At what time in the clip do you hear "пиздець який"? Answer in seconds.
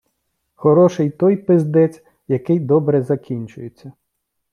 1.37-2.59